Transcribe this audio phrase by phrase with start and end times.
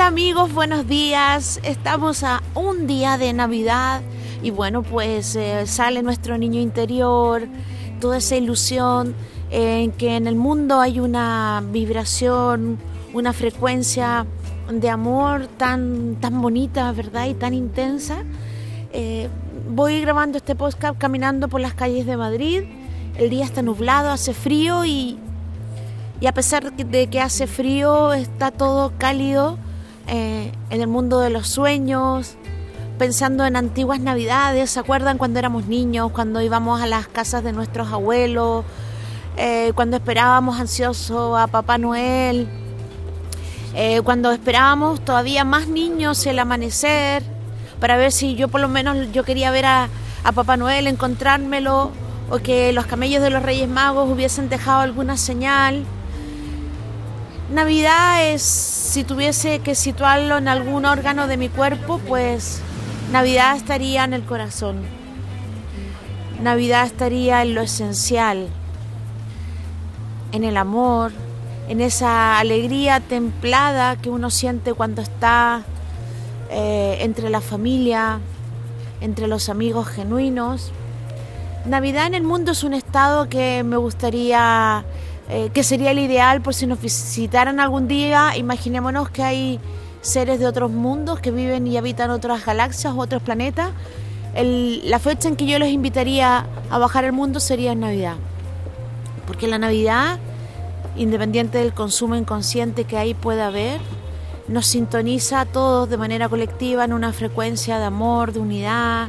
[0.00, 1.60] Hola amigos, buenos días.
[1.62, 4.00] Estamos a un día de Navidad
[4.42, 7.46] y bueno, pues eh, sale nuestro niño interior,
[8.00, 9.14] toda esa ilusión
[9.50, 12.78] en que en el mundo hay una vibración,
[13.12, 14.24] una frecuencia
[14.72, 17.26] de amor tan, tan bonita, ¿verdad?
[17.26, 18.24] Y tan intensa.
[18.94, 19.28] Eh,
[19.68, 22.62] voy grabando este podcast caminando por las calles de Madrid.
[23.18, 25.18] El día está nublado, hace frío y,
[26.22, 29.58] y a pesar de que hace frío, está todo cálido
[30.10, 32.34] eh, en el mundo de los sueños,
[32.98, 34.70] pensando en antiguas navidades.
[34.70, 38.64] ¿Se acuerdan cuando éramos niños, cuando íbamos a las casas de nuestros abuelos,
[39.36, 42.48] eh, cuando esperábamos ansioso a Papá Noel,
[43.74, 47.22] eh, cuando esperábamos todavía más niños el amanecer,
[47.78, 49.88] para ver si yo por lo menos yo quería ver a,
[50.24, 51.92] a Papá Noel, encontrármelo,
[52.30, 55.84] o que los camellos de los Reyes Magos hubiesen dejado alguna señal.
[57.50, 62.60] Navidad es, si tuviese que situarlo en algún órgano de mi cuerpo, pues
[63.10, 64.76] Navidad estaría en el corazón.
[66.40, 68.46] Navidad estaría en lo esencial,
[70.30, 71.10] en el amor,
[71.68, 75.64] en esa alegría templada que uno siente cuando está
[76.50, 78.20] eh, entre la familia,
[79.00, 80.70] entre los amigos genuinos.
[81.66, 84.84] Navidad en el mundo es un estado que me gustaría
[85.32, 88.36] eh, que sería el ideal por si nos visitaran algún día.
[88.36, 89.60] Imaginémonos que hay
[90.00, 93.70] seres de otros mundos que viven y habitan otras galaxias otros planetas.
[94.34, 98.16] la fecha en que yo los invitaría a bajar al mundo sería en Navidad.
[99.28, 100.18] Porque la Navidad,
[100.96, 103.80] independiente del consumo inconsciente que ahí pueda haber,
[104.48, 109.08] nos sintoniza a todos de manera colectiva en una frecuencia de amor, de unidad,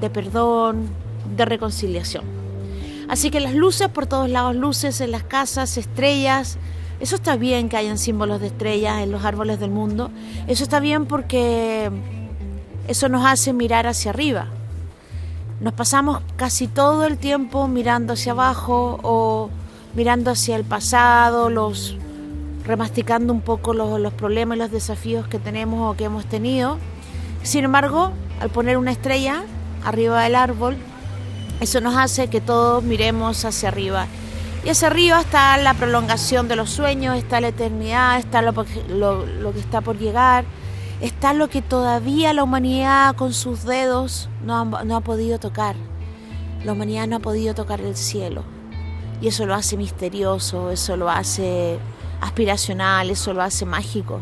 [0.00, 0.88] de perdón,
[1.36, 2.35] de reconciliación.
[3.08, 6.58] Así que las luces por todos lados, luces en las casas, estrellas.
[6.98, 10.10] Eso está bien que hayan símbolos de estrellas en los árboles del mundo.
[10.46, 11.90] Eso está bien porque
[12.88, 14.48] eso nos hace mirar hacia arriba.
[15.60, 19.50] Nos pasamos casi todo el tiempo mirando hacia abajo o
[19.94, 21.96] mirando hacia el pasado, los
[22.64, 26.78] remasticando un poco los, los problemas y los desafíos que tenemos o que hemos tenido.
[27.42, 29.44] Sin embargo, al poner una estrella
[29.84, 30.76] arriba del árbol,
[31.60, 34.06] eso nos hace que todos miremos hacia arriba.
[34.64, 39.60] Y hacia arriba está la prolongación de los sueños, está la eternidad, está lo, que
[39.60, 40.44] está por llegar,
[41.00, 45.76] está lo que todavía la humanidad con sus dedos no ha, no ha podido tocar.
[46.64, 48.42] La humanidad no ha podido tocar el cielo.
[49.22, 51.78] Y eso lo hace misterioso, eso lo hace
[52.20, 54.20] aspiracional, eso lo hace mágico.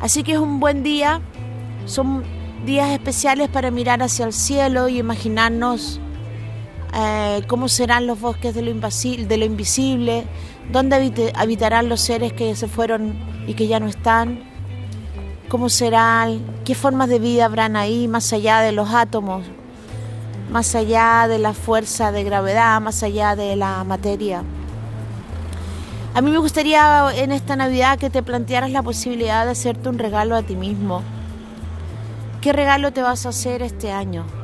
[0.00, 1.20] Así que es un buen día,
[1.86, 2.22] son
[2.64, 6.00] días especiales para mirar hacia el cielo y imaginarnos
[6.94, 10.24] eh, cómo serán los bosques de lo, de lo invisible,
[10.72, 14.42] dónde habitarán los seres que se fueron y que ya no están,
[15.48, 19.44] cómo serán, qué formas de vida habrán ahí más allá de los átomos,
[20.50, 24.42] más allá de la fuerza de gravedad, más allá de la materia.
[26.12, 29.98] A mí me gustaría en esta Navidad que te plantearas la posibilidad de hacerte un
[29.98, 31.02] regalo a ti mismo.
[32.40, 34.39] ¿Qué regalo te vas a hacer este año?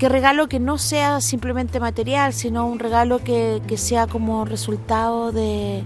[0.00, 5.84] Que regalo que no sea simplemente material, sino un regalo que, sea como resultado de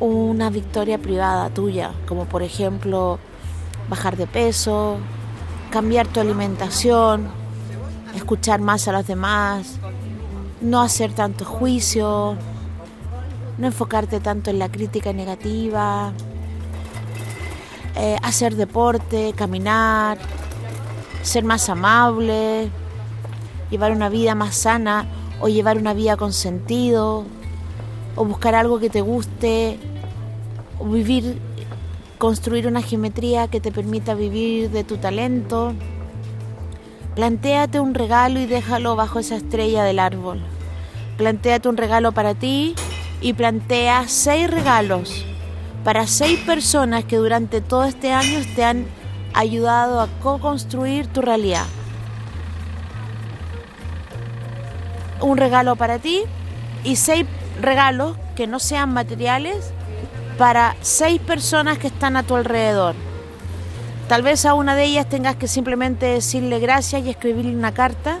[0.00, 3.18] una victoria privada tuya, como por ejemplo
[3.88, 4.98] bajar de peso,
[5.70, 7.26] cambiar tu alimentación,
[8.14, 9.78] escuchar más a los demás,
[10.60, 12.36] no hacer tanto juicio,
[13.56, 16.12] no enfocarte tanto en la crítica negativa,
[17.96, 20.18] eh, hacer deporte, caminar,
[21.22, 22.70] ser más amable,
[23.72, 25.06] llevar una vida más sana
[25.40, 27.24] o llevar una vida con sentido
[28.16, 29.78] o buscar algo que te guste
[30.78, 31.38] o vivir,
[32.18, 35.72] construir una geometría que te permita vivir de tu talento.
[37.14, 40.42] Plantéate un regalo y déjalo bajo esa estrella del árbol.
[41.16, 42.74] Plantéate un regalo para ti
[43.22, 45.24] y plantea seis regalos
[45.82, 48.84] para seis personas que durante todo este año te han
[49.32, 51.64] ayudado a co-construir tu realidad.
[55.22, 56.22] Un regalo para ti
[56.84, 57.26] y seis
[57.60, 59.72] regalos que no sean materiales
[60.38, 62.94] para seis personas que están a tu alrededor.
[64.08, 68.18] Tal vez a una de ellas tengas que simplemente decirle gracias y escribirle una carta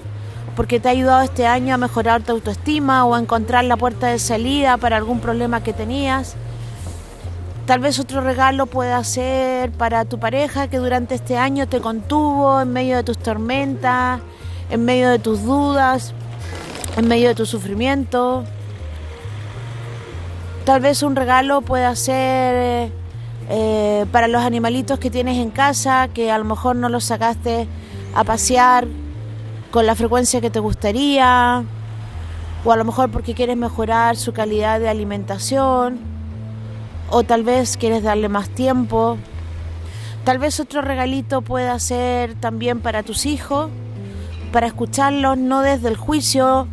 [0.56, 4.08] porque te ha ayudado este año a mejorar tu autoestima o a encontrar la puerta
[4.08, 6.36] de salida para algún problema que tenías.
[7.66, 12.60] Tal vez otro regalo pueda ser para tu pareja que durante este año te contuvo
[12.60, 14.20] en medio de tus tormentas,
[14.68, 16.14] en medio de tus dudas,
[16.96, 18.44] en medio de tu sufrimiento.
[20.64, 22.92] Tal vez un regalo pueda ser
[23.48, 27.66] eh, para los animalitos que tienes en casa, que a lo mejor no los sacaste
[28.14, 28.86] a pasear
[29.70, 31.64] con la frecuencia que te gustaría,
[32.64, 35.98] o a lo mejor porque quieres mejorar su calidad de alimentación,
[37.10, 39.18] o tal vez quieres darle más tiempo.
[40.24, 43.70] Tal vez otro regalito pueda ser también para tus hijos,
[44.52, 46.68] para escucharlos no desde el juicio,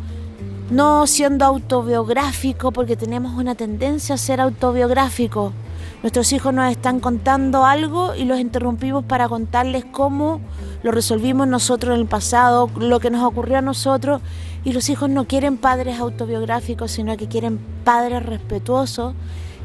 [0.70, 5.52] no siendo autobiográfico, porque tenemos una tendencia a ser autobiográfico.
[6.02, 10.40] Nuestros hijos nos están contando algo y los interrumpimos para contarles cómo
[10.82, 14.22] lo resolvimos nosotros en el pasado, lo que nos ocurrió a nosotros.
[14.64, 19.14] Y los hijos no quieren padres autobiográficos, sino que quieren padres respetuosos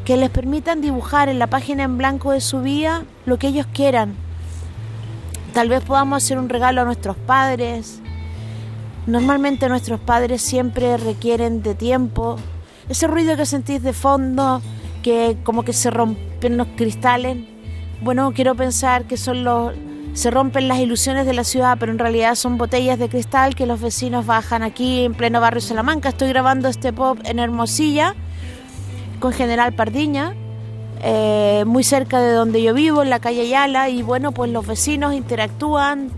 [0.05, 3.65] que les permitan dibujar en la página en blanco de su vida lo que ellos
[3.73, 4.13] quieran.
[5.53, 8.01] Tal vez podamos hacer un regalo a nuestros padres,
[9.07, 12.37] Normalmente nuestros padres siempre requieren de tiempo.
[12.89, 14.61] Ese ruido que sentís de fondo,
[15.03, 17.37] que como que se rompen los cristales.
[18.01, 19.73] Bueno, quiero pensar que son los
[20.13, 23.65] se rompen las ilusiones de la ciudad, pero en realidad son botellas de cristal que
[23.65, 26.07] los vecinos bajan aquí en pleno barrio Salamanca.
[26.07, 28.15] Estoy grabando este pop en Hermosilla
[29.19, 30.33] con General Pardiña,
[31.03, 34.65] eh, muy cerca de donde yo vivo, en la calle Ayala, y bueno, pues los
[34.65, 36.11] vecinos interactúan,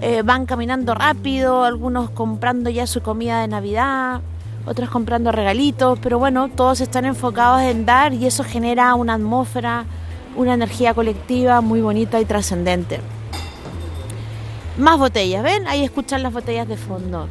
[0.00, 4.20] eh, van caminando rápido, algunos comprando ya su comida de Navidad,
[4.64, 9.86] otros comprando regalitos, pero bueno, todos están enfocados en dar y eso genera una atmósfera,
[10.36, 13.00] una energía colectiva muy bonita y trascendente.
[14.76, 15.66] Más botellas, ¿ven?
[15.66, 17.26] Ahí escuchan las botellas de fondo.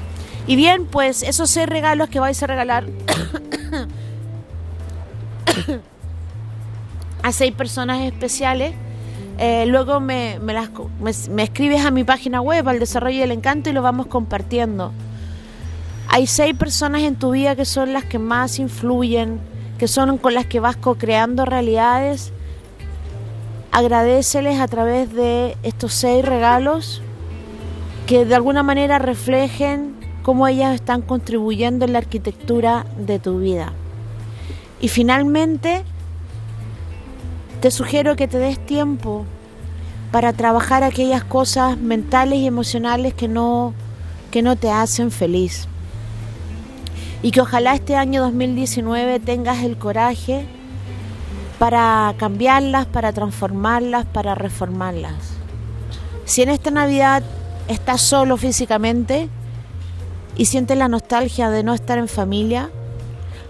[0.46, 2.84] Y bien, pues esos seis regalos que vais a regalar
[7.24, 8.74] a seis personas especiales
[9.38, 13.82] eh, luego me, me, escribes a mi página web, al desarrollo del encanto, y lo
[13.82, 14.92] vamos compartiendo.
[16.10, 19.40] Hay seis personas en tu vida que son las que más influyen,
[19.78, 22.34] que son con las que vas co-creando realidades.
[23.72, 27.02] Agradeceles a través de estos seis regalos
[28.08, 29.94] que de alguna manera reflejen
[30.24, 33.74] cómo ellas están contribuyendo en la arquitectura de tu vida.
[34.82, 35.84] Y finalmente,
[37.62, 39.26] te sugiero que te des tiempo
[40.12, 43.74] para trabajar aquellas cosas mentales y emocionales que no,
[44.32, 45.68] que no te hacen feliz.
[47.24, 50.46] Y que ojalá este año 2019 tengas el coraje
[51.58, 55.16] para cambiarlas, para transformarlas, para reformarlas.
[56.26, 57.24] Si en esta Navidad
[57.68, 59.30] estás solo físicamente
[60.36, 62.70] y sientes la nostalgia de no estar en familia,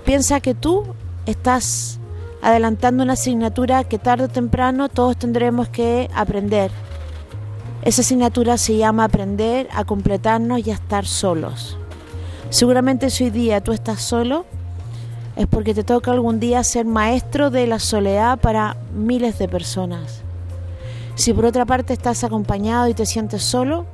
[0.06, 0.86] piensa que tú
[1.26, 2.00] estás
[2.42, 6.72] adelantando una asignatura que tarde o temprano todos tendremos que aprender.
[7.84, 11.78] Esa asignatura se llama aprender a completarnos y a estar solos.
[12.50, 14.46] Seguramente si hoy día tú estás solo,
[15.36, 20.22] es porque te toca algún día ser maestro de la soledad para miles de personas.
[21.16, 23.86] Si por otra parte estás acompañado y te sientes solo,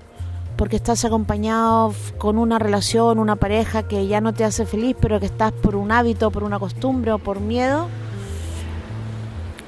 [0.55, 5.19] porque estás acompañado con una relación, una pareja que ya no te hace feliz, pero
[5.19, 7.87] que estás por un hábito, por una costumbre o por miedo,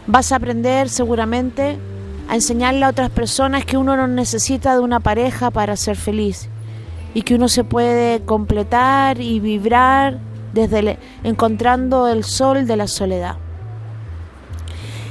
[0.08, 1.78] Vas a aprender seguramente
[2.28, 6.50] a enseñarle a otras personas que uno no necesita de una pareja para ser feliz
[7.14, 10.20] y que uno se puede completar y vibrar
[10.54, 13.38] desde encontrando el sol de la soledad.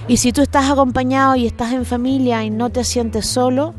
[0.06, 3.74] Y si tú estás acompañado y estás en familia y no te sientes solo,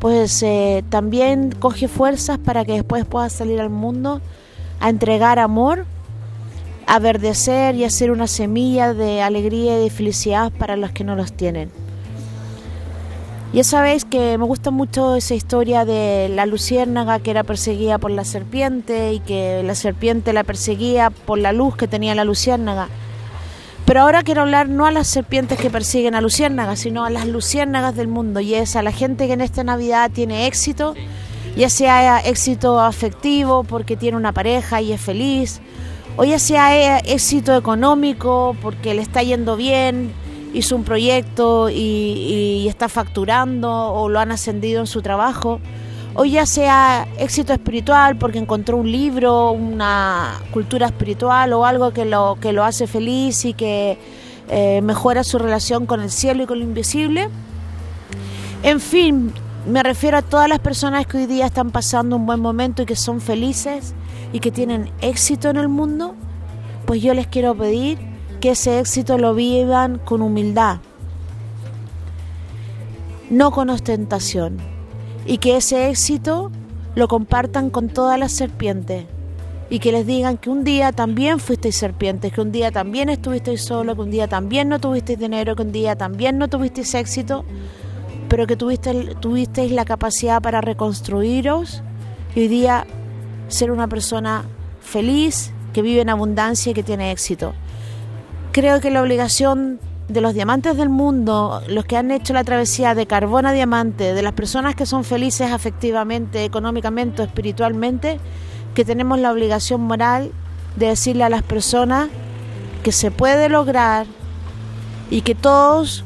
[0.00, 4.20] pues eh, también coge fuerzas para que después puedas salir al mundo
[4.80, 5.86] a entregar amor
[6.86, 11.04] a verdecer y a ser una semilla de alegría y de felicidad para los que
[11.04, 11.70] no los tienen.
[13.52, 18.10] Ya sabéis que me gusta mucho esa historia de la luciérnaga que era perseguida por
[18.10, 22.88] la serpiente y que la serpiente la perseguía por la luz que tenía la luciérnaga.
[23.84, 27.26] Pero ahora quiero hablar no a las serpientes que persiguen a luciérnagas, sino a las
[27.26, 30.94] luciérnagas del mundo y es a la gente que en esta Navidad tiene éxito,
[31.54, 35.60] ya sea éxito afectivo porque tiene una pareja y es feliz,
[36.16, 40.12] o ya sea éxito económico porque le está yendo bien,
[40.52, 45.60] hizo un proyecto y, está facturando o lo han ascendido en su trabajo,
[46.14, 52.04] o ya sea éxito espiritual porque encontró un libro, una cultura espiritual o algo que
[52.04, 53.98] lo, que lo hace feliz y que
[54.48, 57.28] eh, mejora su relación con el cielo y con lo invisible.
[58.62, 59.32] En fin,
[59.66, 62.86] me refiero a todas las personas que hoy día están pasando un buen momento y
[62.86, 63.94] que son felices
[64.32, 66.14] y que tienen éxito en el mundo,
[66.86, 67.98] pues yo les quiero pedir
[68.40, 70.78] que ese éxito lo vivan con humildad,
[73.30, 74.58] no con ostentación,
[75.26, 76.50] y que ese éxito
[76.94, 79.06] lo compartan con todas las serpientes
[79.70, 83.62] y que les digan que un día también fuisteis serpientes, que un día también estuvisteis
[83.62, 87.46] solo, que un día también no tuvisteis dinero, que un día también no tuvisteis éxito,
[88.28, 91.82] pero que tuvisteis, tuvisteis la capacidad para reconstruiros
[92.34, 92.86] y hoy día
[93.52, 94.44] ser una persona
[94.80, 97.54] feliz, que vive en abundancia y que tiene éxito.
[98.52, 102.94] Creo que la obligación de los diamantes del mundo, los que han hecho la travesía
[102.94, 108.18] de carbón a diamante, de las personas que son felices afectivamente, económicamente o espiritualmente,
[108.74, 110.32] que tenemos la obligación moral
[110.76, 112.08] de decirle a las personas
[112.82, 114.06] que se puede lograr
[115.10, 116.04] y que todos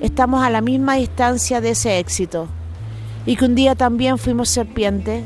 [0.00, 2.48] estamos a la misma distancia de ese éxito
[3.26, 5.24] y que un día también fuimos serpientes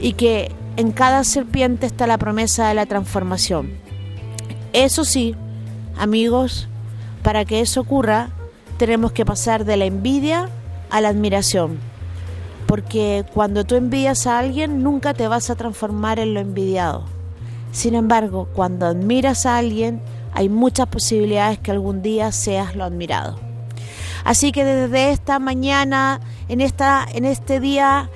[0.00, 3.70] y que en cada serpiente está la promesa de la transformación.
[4.72, 5.34] Eso sí,
[5.98, 6.68] amigos,
[7.22, 8.30] para que eso ocurra,
[8.78, 10.48] tenemos que pasar de la envidia
[10.90, 11.78] a la admiración.
[12.66, 17.04] Porque cuando tú envidias a alguien, nunca te vas a transformar en lo envidiado.
[17.72, 20.00] Sin embargo, cuando admiras a alguien,
[20.32, 23.38] hay muchas posibilidades que algún día seas lo admirado.
[24.24, 28.10] Así que desde esta mañana, en, esta, en este día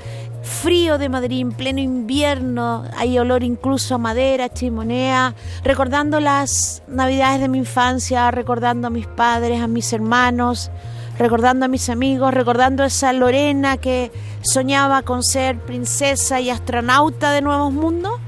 [0.44, 5.34] frío de Madrid, en pleno invierno, hay olor incluso a madera, chimonea,
[5.64, 10.70] recordando las navidades de mi infancia, recordando a mis padres, a mis hermanos,
[11.18, 17.32] recordando a mis amigos, recordando a esa Lorena que soñaba con ser princesa y astronauta
[17.32, 18.20] de nuevos mundos,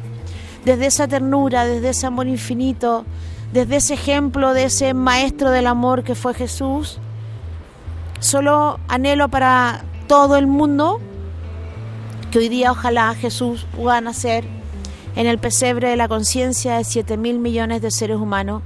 [0.65, 3.05] desde esa ternura, desde ese amor infinito,
[3.53, 6.99] desde ese ejemplo de ese maestro del amor que fue Jesús,
[8.21, 11.01] solo anhelo para todo el mundo
[12.39, 14.45] hoy día ojalá Jesús pueda nacer
[15.15, 18.63] en el pesebre de la conciencia de 7 mil millones de seres humanos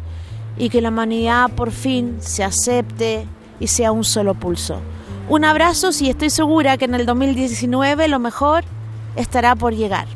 [0.57, 3.27] y que la humanidad por fin se acepte
[3.61, 4.81] y sea un solo pulso.
[5.29, 8.65] Un abrazo y estoy segura que en el 2019 lo mejor
[9.15, 10.07] estará por llegar.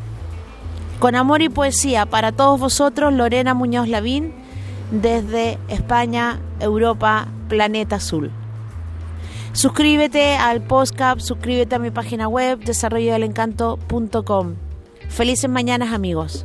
[0.98, 4.32] Con amor y poesía para todos vosotros, Lorena Muñoz Lavín,
[4.90, 8.30] desde España, Europa, Planeta Azul.
[9.54, 14.56] Suscríbete al podcast, suscríbete a mi página web desarrollodelencanto.com.
[15.08, 16.44] Felices mañanas amigos.